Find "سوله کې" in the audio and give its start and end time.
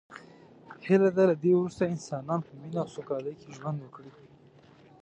2.95-3.49